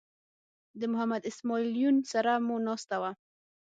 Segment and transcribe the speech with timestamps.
[0.79, 3.11] د محمد اسماعیل یون سره مو ناسته وه.